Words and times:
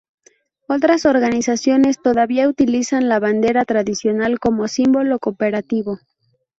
Otras 0.67 1.05
organizaciones 1.05 2.01
todavía 2.01 2.49
utilizan 2.49 3.07
la 3.07 3.19
bandera 3.19 3.65
tradicional 3.65 4.39
como 4.39 4.67
símbolo 4.67 5.19
cooperativo. 5.19 5.99